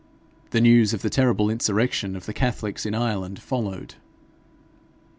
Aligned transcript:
The 0.49 0.61
news 0.61 0.95
of 0.95 1.03
the 1.03 1.11
terrible 1.11 1.51
insurrection 1.51 2.15
of 2.15 2.25
the 2.25 2.33
catholics 2.33 2.87
in 2.87 2.95
Ireland 2.95 3.37
followed. 3.39 3.93